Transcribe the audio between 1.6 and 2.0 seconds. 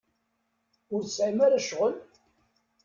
ccɣel?